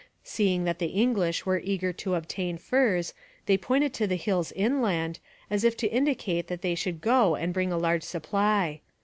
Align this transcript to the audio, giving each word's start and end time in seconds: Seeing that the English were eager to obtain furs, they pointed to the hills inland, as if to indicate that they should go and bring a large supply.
Seeing 0.23 0.63
that 0.63 0.79
the 0.79 0.87
English 0.87 1.45
were 1.45 1.59
eager 1.63 1.93
to 1.93 2.15
obtain 2.15 2.57
furs, 2.57 3.13
they 3.45 3.55
pointed 3.55 3.93
to 3.93 4.07
the 4.07 4.15
hills 4.15 4.51
inland, 4.53 5.19
as 5.47 5.63
if 5.63 5.77
to 5.77 5.87
indicate 5.91 6.47
that 6.47 6.63
they 6.63 6.73
should 6.73 7.01
go 7.01 7.35
and 7.35 7.53
bring 7.53 7.71
a 7.71 7.77
large 7.77 8.01
supply. 8.01 8.81